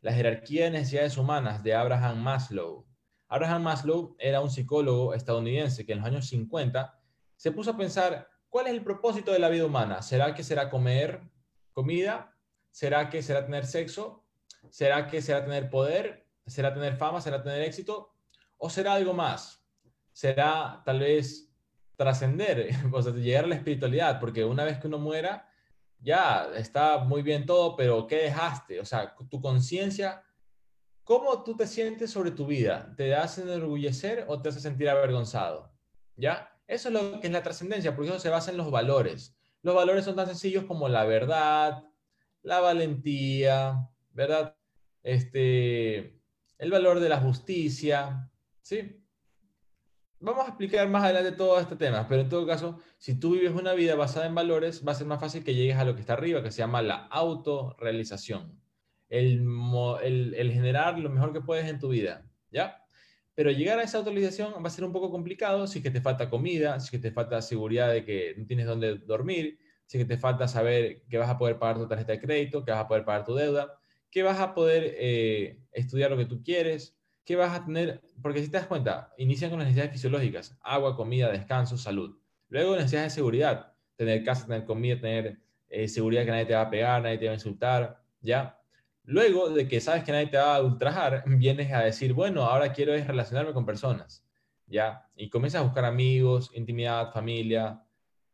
[0.01, 2.85] la jerarquía de necesidades humanas de Abraham Maslow.
[3.29, 6.99] Abraham Maslow era un psicólogo estadounidense que en los años 50
[7.37, 10.01] se puso a pensar ¿Cuál es el propósito de la vida humana?
[10.01, 11.29] ¿Será que será comer
[11.73, 12.33] comida?
[12.71, 14.23] ¿Será que será tener sexo?
[14.69, 16.25] ¿Será que será tener poder?
[16.47, 17.19] ¿Será tener fama?
[17.19, 18.15] ¿Será tener éxito?
[18.55, 19.64] ¿O será algo más?
[20.15, 21.51] ¿Será tal vez
[21.97, 24.19] trascender, o sea, llegar a la espiritualidad?
[24.19, 25.49] Porque una vez que uno muera,
[25.99, 28.79] ya está muy bien todo, pero ¿qué dejaste?
[28.79, 30.23] O sea, tu conciencia,
[31.03, 32.93] ¿cómo tú te sientes sobre tu vida?
[32.95, 35.73] ¿Te hace enorgullecer o te hace sentir avergonzado?
[36.15, 36.49] ¿Ya?
[36.65, 39.35] Eso es lo que es la trascendencia, porque eso se basa en los valores.
[39.63, 41.83] Los valores son tan sencillos como la verdad,
[42.41, 44.55] la valentía, ¿verdad?
[45.05, 46.19] este,
[46.57, 49.04] el valor de la justicia, ¿sí?
[50.25, 53.51] Vamos a explicar más adelante todo este tema, pero en todo caso, si tú vives
[53.51, 56.01] una vida basada en valores, va a ser más fácil que llegues a lo que
[56.01, 58.59] está arriba, que se llama la autorrealización.
[59.07, 59.45] El,
[60.01, 62.83] el, generar lo mejor que puedes en tu vida, ¿ya?
[63.35, 66.01] Pero llegar a esa autorización va a ser un poco complicado si es que te
[66.01, 69.99] falta comida, si es que te falta seguridad de que no tienes dónde dormir, si
[69.99, 72.71] es que te falta saber que vas a poder pagar tu tarjeta de crédito, que
[72.71, 73.77] vas a poder pagar tu deuda,
[74.09, 76.94] que vas a poder eh, estudiar lo que tú quieres,
[77.25, 80.95] que vas a tener, porque si te das cuenta, inician con las necesidades fisiológicas, agua,
[80.95, 82.15] comida, descanso, salud.
[82.49, 86.61] Luego necesidades de seguridad, tener casa, tener comida, tener eh, seguridad que nadie te va
[86.61, 88.59] a pegar, nadie te va a insultar, ¿ya?
[89.03, 92.71] Luego de que sabes que nadie te va a ultrajar, vienes a decir, bueno, ahora
[92.71, 94.23] quiero es relacionarme con personas,
[94.67, 95.09] ¿ya?
[95.15, 97.81] Y comienzas a buscar amigos, intimidad, familia.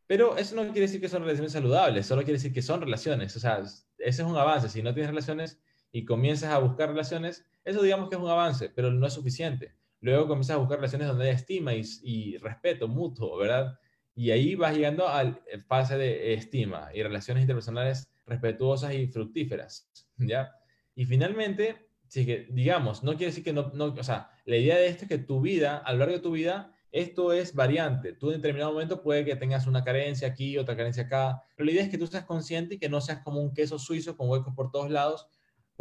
[0.05, 3.33] Pero eso no quiere decir que son relaciones saludables, solo quiere decir que son relaciones.
[3.37, 4.67] O sea, ese es un avance.
[4.67, 8.69] Si no tienes relaciones y comienzas a buscar relaciones, eso digamos que es un avance,
[8.69, 9.73] pero no es suficiente.
[9.99, 13.77] Luego comienzas a buscar relaciones donde hay estima y, y respeto mutuo, ¿verdad?
[14.15, 20.55] Y ahí vas llegando al fase de estima y relaciones interpersonales respetuosas y fructíferas, ¿ya?
[20.95, 24.77] Y finalmente, si que, digamos, no quiere decir que no, no, o sea, la idea
[24.77, 28.13] de esto es que tu vida, a lo largo de tu vida, esto es variante.
[28.13, 31.71] Tú en determinado momento puede que tengas una carencia aquí, otra carencia acá, pero la
[31.71, 34.29] idea es que tú seas consciente y que no seas como un queso suizo con
[34.29, 35.27] huecos por todos lados,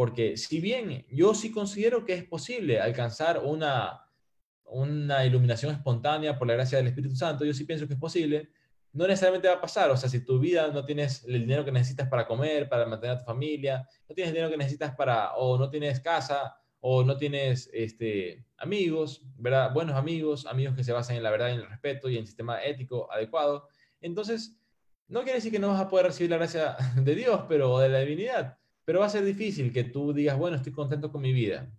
[0.01, 4.07] porque si bien yo sí considero que es posible alcanzar una,
[4.65, 8.49] una iluminación espontánea por la gracia del Espíritu Santo, yo sí pienso que es posible,
[8.95, 9.91] no necesariamente va a pasar.
[9.91, 13.17] O sea, si tu vida no tienes el dinero que necesitas para comer, para mantener
[13.17, 17.05] a tu familia, no tienes el dinero que necesitas para, o no tienes casa, o
[17.05, 19.71] no tienes este, amigos, ¿verdad?
[19.75, 22.21] Buenos amigos, amigos que se basan en la verdad y en el respeto y en
[22.21, 23.69] el sistema ético adecuado.
[24.01, 24.59] Entonces,
[25.09, 27.91] no quiere decir que no vas a poder recibir la gracia de Dios, pero de
[27.91, 28.60] la divinidad.
[28.90, 31.70] Pero va a ser difícil que tú digas, bueno, estoy contento con mi vida.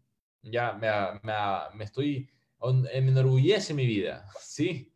[0.42, 0.88] Ya me,
[1.24, 1.34] me,
[1.76, 2.30] me estoy,
[2.62, 4.94] me enorgullece mi vida, ¿sí?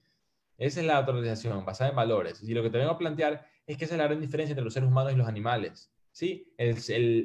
[0.57, 2.41] Esa es la autorización basada en valores.
[2.41, 4.63] Y lo que te vengo a plantear es que esa es la gran diferencia entre
[4.63, 5.91] los seres humanos y los animales.
[6.13, 6.53] ¿sí?
[6.55, 6.77] El,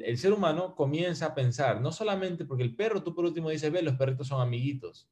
[0.03, 3.71] el, ser humano comienza a pensar, no solamente porque el perro, tú por último dices,
[3.71, 5.09] ve, los perritos son amiguitos,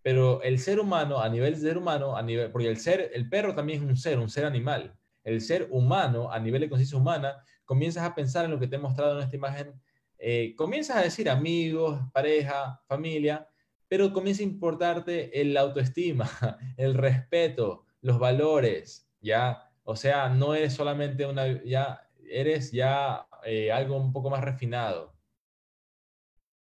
[0.00, 3.54] pero el ser humano, a nivel ser humano, a nivel, porque el, ser, el perro
[3.54, 4.96] también es un ser, un ser animal.
[5.22, 8.76] El ser humano, a nivel de conciencia humana, comienzas a pensar en lo que te
[8.76, 9.78] he mostrado en esta imagen,
[10.16, 13.46] eh, comienzas a decir amigos, pareja, familia,
[13.88, 16.26] pero comienza a importarte el autoestima,
[16.78, 19.70] el respeto, los valores, ¿ya?
[19.84, 25.14] O sea, no eres solamente una, ya eres ya eh, algo un poco más refinado.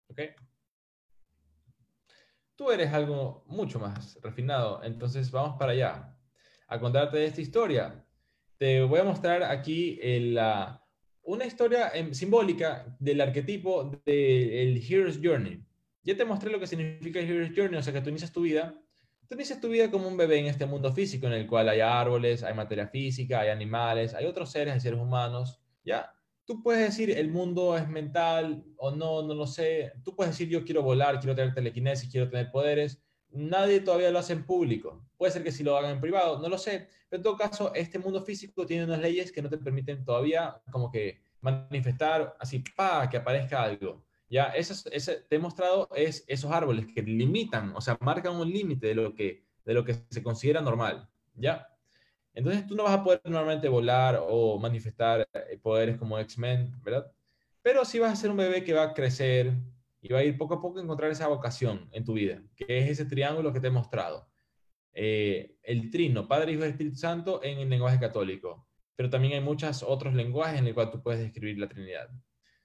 [0.09, 0.21] ¿Ok?
[2.57, 6.13] Tú eres algo mucho más refinado, entonces vamos para allá.
[6.67, 8.05] A contarte esta historia.
[8.57, 9.99] Te voy a mostrar aquí
[10.33, 10.86] la,
[11.27, 15.61] una historia em, simbólica del arquetipo del Hero's Journey.
[16.01, 18.73] Ya te mostré lo que significa Hero's Journey, o sea que tú inicias tu vida.
[19.27, 21.81] Tú inicias tu vida como un bebé en este mundo físico en el cual hay
[21.81, 25.59] árboles, hay materia física, hay animales, hay otros seres, hay seres humanos.
[25.83, 26.09] Ya,
[26.45, 29.91] tú puedes decir el mundo es mental o no, no lo sé.
[30.05, 33.03] Tú puedes decir yo quiero volar, quiero tener telequinesis, quiero tener poderes.
[33.31, 35.05] Nadie todavía lo hace en público.
[35.17, 36.87] Puede ser que si lo hagan en privado, no lo sé.
[37.09, 40.61] Pero en todo caso, este mundo físico tiene unas leyes que no te permiten todavía
[40.71, 44.03] como que manifestar así, pa, que aparezca algo.
[44.29, 48.51] Ya, ese, ese, te he mostrado es esos árboles que limitan, o sea, marcan un
[48.51, 51.07] límite de, lo que, de lo que se considera normal.
[51.35, 51.67] ¿Ya?
[52.33, 57.11] Entonces tú no vas a poder normalmente volar o manifestar eh, poderes como X-Men, ¿verdad?
[57.63, 59.53] Pero sí vas a ser un bebé que va a crecer
[60.07, 62.65] y va a ir poco a poco a encontrar esa vocación en tu vida, que
[62.79, 64.29] es ese triángulo que te he mostrado.
[64.93, 68.67] Eh, el trino, Padre, Hijo y Espíritu Santo en el lenguaje católico.
[68.95, 72.09] Pero también hay muchos otros lenguajes en el cual tú puedes describir la Trinidad.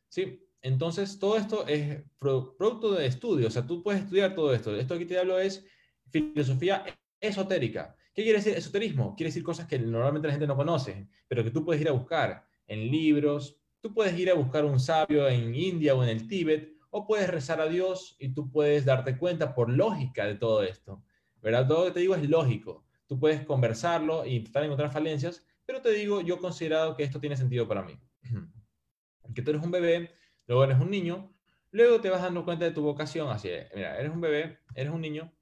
[0.09, 0.46] ¿Sí?
[0.62, 4.74] Entonces, todo esto es producto de estudio, o sea, tú puedes estudiar todo esto.
[4.76, 5.66] Esto que te hablo es
[6.11, 6.85] filosofía
[7.20, 7.96] esotérica.
[8.14, 9.16] ¿Qué quiere decir esoterismo?
[9.16, 11.92] Quiere decir cosas que normalmente la gente no conoce, pero que tú puedes ir a
[11.92, 16.28] buscar en libros, tú puedes ir a buscar un sabio en India o en el
[16.28, 20.62] Tíbet, o puedes rezar a Dios y tú puedes darte cuenta por lógica de todo
[20.62, 21.02] esto.
[21.40, 21.66] ¿Verdad?
[21.66, 22.85] Todo lo que te digo es lógico.
[23.07, 27.19] Tú puedes conversarlo y intentar encontrar falencias, pero te digo, yo he considerado que esto
[27.19, 27.98] tiene sentido para mí.
[29.35, 30.10] Que tú eres un bebé
[30.46, 31.33] luego eres un niño,
[31.71, 34.92] luego te vas dando cuenta de tu vocación, así es, mira, eres un bebé, eres
[34.92, 35.33] un niño,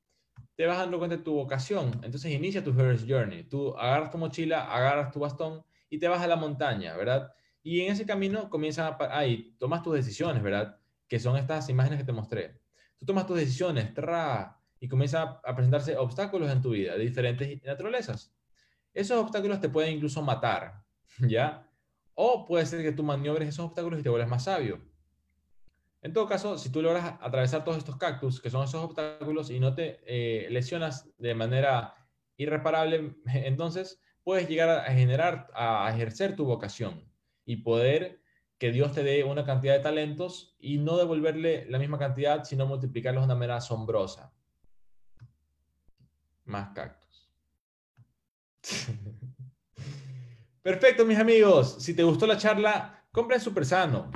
[0.55, 4.19] te vas dando cuenta de tu vocación, entonces inicia tu Hero's Journey, tú agarras tu
[4.19, 7.33] mochila, agarras tu bastón y te vas a la montaña, ¿verdad?
[7.63, 10.80] Y en ese camino comienzas a, ahí, tomas tus decisiones, ¿verdad?
[11.11, 12.59] Que son estas imágenes que te mostré.
[12.97, 17.63] Tú tomas tus decisiones, tra, y comienzan a presentarse obstáculos en tu vida de diferentes
[17.65, 18.35] naturalezas.
[18.95, 20.83] Esos obstáculos te pueden incluso matar,
[21.19, 21.69] ¿ya?
[22.15, 24.81] O puede ser que tú maniobres esos obstáculos y te vuelvas más sabio.
[26.03, 29.61] En todo caso, si tú logras atravesar todos estos cactus, que son esos obstáculos, y
[29.61, 31.95] no te eh, lesionas de manera
[32.39, 37.05] irreparable, entonces puedes llegar a generar, a ejercer tu vocación
[37.45, 38.23] y poder
[38.61, 42.67] que Dios te dé una cantidad de talentos y no devolverle la misma cantidad, sino
[42.67, 44.35] multiplicarlos de una manera asombrosa.
[46.45, 47.33] Más cactus.
[50.63, 51.77] Perfecto, mis amigos.
[51.81, 54.11] Si te gustó la charla, compra en Super Sano.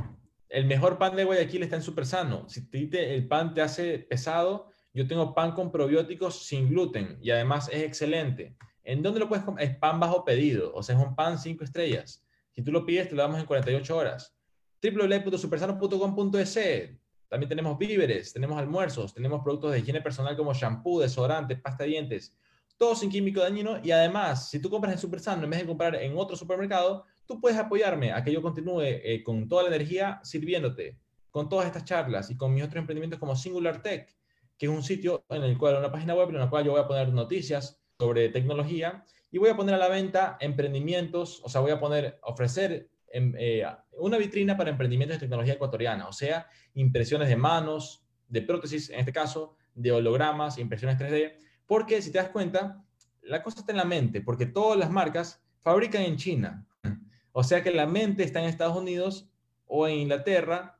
[0.50, 2.46] El mejor pan de Guayaquil está en Super Sano.
[2.46, 7.70] Si el pan te hace pesado, yo tengo pan con probióticos sin gluten y además
[7.72, 8.58] es excelente.
[8.82, 9.66] ¿En dónde lo puedes comprar?
[9.66, 12.24] Es pan bajo pedido, o sea, es un pan 5 estrellas.
[12.54, 14.36] Si tú lo pides, te lo damos en 48 horas.
[14.82, 16.58] www.supersano.com.es
[17.28, 21.90] También tenemos víveres, tenemos almuerzos, tenemos productos de higiene personal como shampoo, desodorante, pasta de
[21.90, 22.36] dientes,
[22.76, 23.80] todo sin químico dañino.
[23.82, 27.40] Y además, si tú compras en Supersano en vez de comprar en otro supermercado, tú
[27.40, 30.98] puedes apoyarme a que yo continúe eh, con toda la energía sirviéndote
[31.34, 34.08] con todas estas charlas y con mis otros emprendimientos como Singular Tech,
[34.56, 36.80] que es un sitio en el cual, una página web en la cual yo voy
[36.80, 41.60] a poner noticias sobre tecnología y voy a poner a la venta emprendimientos, o sea,
[41.60, 43.66] voy a poner, ofrecer em, eh,
[43.98, 49.00] una vitrina para emprendimientos de tecnología ecuatoriana, o sea, impresiones de manos, de prótesis, en
[49.00, 51.32] este caso, de hologramas, impresiones 3D,
[51.66, 52.84] porque si te das cuenta,
[53.22, 56.64] la cosa está en la mente, porque todas las marcas fabrican en China,
[57.32, 59.28] o sea que la mente está en Estados Unidos
[59.66, 60.78] o en Inglaterra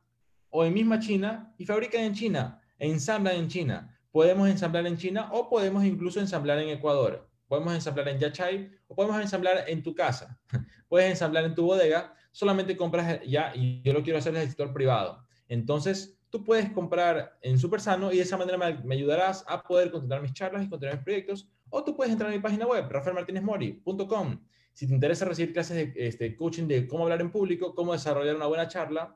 [0.49, 3.99] o en misma China y fabrican en China, ensamblan en China.
[4.13, 7.27] Podemos ensamblar en China o podemos incluso ensamblar en Ecuador.
[7.47, 10.39] Podemos ensamblar en Yachay o podemos ensamblar en tu casa.
[10.89, 14.47] Puedes ensamblar en tu bodega, solamente compras ya y yo lo quiero hacer en el
[14.47, 15.25] sector privado.
[15.47, 20.21] Entonces, tú puedes comprar en Supersano y de esa manera me, ayudarás a poder continuar
[20.21, 21.49] mis charlas y continuar mis proyectos.
[21.69, 24.41] O tú puedes entrar a mi página web, rafaelmartinezmori.com.
[24.73, 28.35] Si te interesa recibir clases de este, coaching de cómo hablar en público, cómo desarrollar
[28.35, 29.15] una buena charla,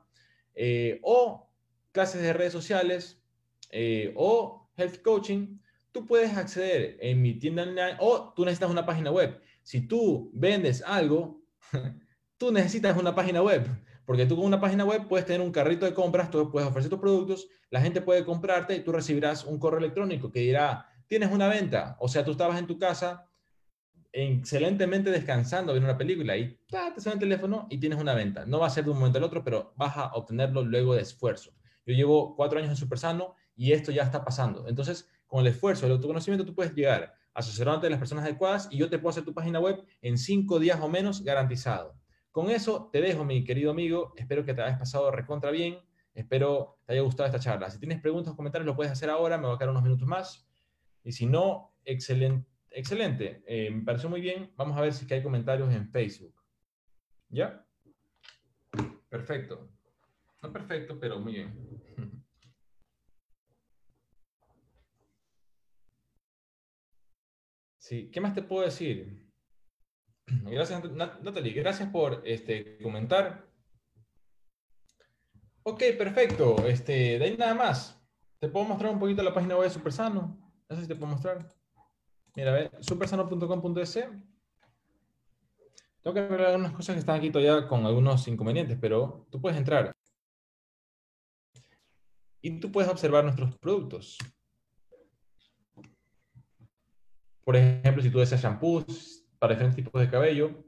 [0.54, 1.50] eh, o
[1.92, 3.20] clases de redes sociales,
[3.70, 5.58] eh, o Health Coaching,
[5.92, 9.40] tú puedes acceder en mi tienda online o tú necesitas una página web.
[9.62, 11.42] Si tú vendes algo,
[12.38, 13.66] tú necesitas una página web,
[14.04, 16.90] porque tú con una página web puedes tener un carrito de compras, tú puedes ofrecer
[16.90, 21.30] tus productos, la gente puede comprarte y tú recibirás un correo electrónico que dirá, tienes
[21.30, 23.26] una venta, o sea, tú estabas en tu casa
[24.12, 28.44] excelentemente descansando viendo una película y te suena el teléfono y tienes una venta.
[28.44, 31.02] No va a ser de un momento al otro, pero vas a obtenerlo luego de
[31.02, 31.52] esfuerzo.
[31.86, 34.66] Yo llevo cuatro años en Supersano y esto ya está pasando.
[34.68, 38.78] Entonces, con el esfuerzo, el autoconocimiento, tú puedes llegar asesorándote de las personas adecuadas y
[38.78, 41.94] yo te puedo hacer tu página web en cinco días o menos garantizado.
[42.32, 44.12] Con eso te dejo, mi querido amigo.
[44.16, 45.78] Espero que te hayas pasado recontra bien.
[46.14, 47.70] Espero te haya gustado esta charla.
[47.70, 49.38] Si tienes preguntas o comentarios, lo puedes hacer ahora.
[49.38, 50.48] Me va a quedar unos minutos más.
[51.04, 52.48] Y si no, excelente.
[52.68, 53.44] Excelente.
[53.46, 54.52] Eh, me pareció muy bien.
[54.56, 56.34] Vamos a ver si hay comentarios en Facebook.
[57.28, 57.64] ¿Ya?
[59.08, 59.70] Perfecto.
[60.42, 61.80] No perfecto, pero muy bien.
[67.90, 69.28] ¿qué más te puedo decir?
[70.44, 71.52] Gracias, Natalie.
[71.52, 73.48] Gracias por este, comentar.
[75.64, 76.66] Ok, perfecto.
[76.66, 78.00] Este, de ahí nada más.
[78.38, 80.38] Te puedo mostrar un poquito la página web de Supersano.
[80.68, 81.46] No sé si te puedo mostrar.
[82.36, 83.92] Mira, a ver, supersano.com.es.
[86.02, 89.58] Tengo que ver algunas cosas que están aquí todavía con algunos inconvenientes, pero tú puedes
[89.58, 89.92] entrar.
[92.40, 94.16] Y tú puedes observar nuestros productos.
[97.50, 100.62] Por ejemplo, si tú deseas shampoos para diferentes tipos de cabello,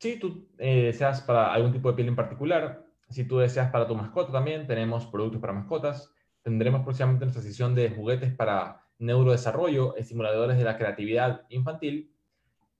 [0.00, 3.86] si tú eh, deseas para algún tipo de piel en particular, si tú deseas para
[3.86, 6.12] tu mascota también, tenemos productos para mascotas.
[6.42, 12.12] Tendremos próximamente nuestra sesión de juguetes para neurodesarrollo, estimuladores de la creatividad infantil.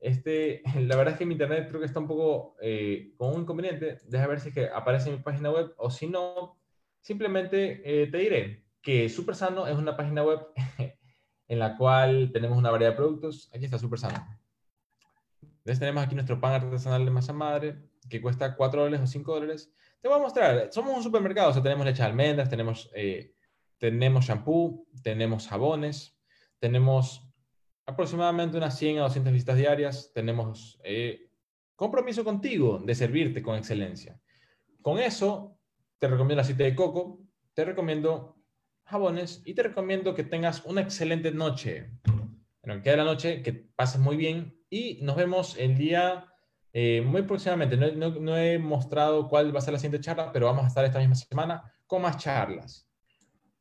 [0.00, 3.42] Este, la verdad es que mi internet creo que está un poco eh, con un
[3.42, 3.98] inconveniente.
[4.08, 6.58] Deja ver si es que aparece en mi página web o si no,
[7.00, 10.40] simplemente eh, te diré que Supersano es una página web
[11.48, 13.50] en la cual tenemos una variedad de productos.
[13.54, 14.24] Aquí está súper sano.
[15.40, 17.78] Entonces tenemos aquí nuestro pan artesanal de masa madre,
[18.08, 19.72] que cuesta 4 dólares o 5 dólares.
[20.00, 23.34] Te voy a mostrar, somos un supermercado, o sea, tenemos leche de almendras, tenemos, eh,
[23.78, 26.16] tenemos shampoo, tenemos jabones,
[26.58, 27.28] tenemos
[27.84, 31.30] aproximadamente unas 100 a 200 visitas diarias, tenemos eh,
[31.74, 34.20] compromiso contigo de servirte con excelencia.
[34.80, 35.58] Con eso,
[35.98, 37.20] te recomiendo aceite de coco,
[37.54, 38.37] te recomiendo
[38.88, 41.90] jabones y te recomiendo que tengas una excelente noche.
[42.62, 46.26] Bueno, queda la noche, que pases muy bien y nos vemos el día
[46.72, 47.76] eh, muy próximamente.
[47.76, 50.98] No, he mostrado cuál va a ser la siguiente charla, pero vamos a estar esta
[50.98, 52.88] misma semana con más charlas.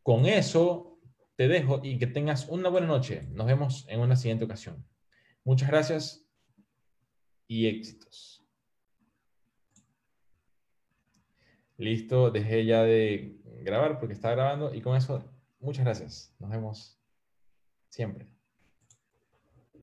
[0.02, 1.00] Con eso
[1.36, 3.28] te dejo y que tengas una buena noche.
[3.32, 4.86] Nos vemos en una siguiente ocasión.
[5.44, 6.26] Muchas gracias
[7.48, 8.37] y éxitos.
[11.78, 15.24] Listo, dejé ya de grabar porque estaba grabando y con eso,
[15.60, 16.36] muchas gracias.
[16.40, 17.00] Nos vemos
[17.90, 18.37] siempre.